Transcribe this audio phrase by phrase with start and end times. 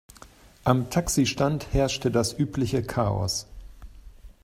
[0.63, 3.45] Am Taxistand herrschte das übliche Chaos.